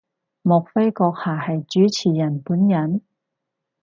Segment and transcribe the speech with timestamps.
[0.41, 3.03] 莫非閣下係主持人本人？